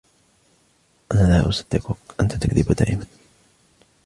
أنا 1.11 1.19
لا 1.21 1.49
أصدقك, 1.49 1.95
أنت 2.19 2.35
تكذب 2.35 2.71
دائماً. 2.75 3.05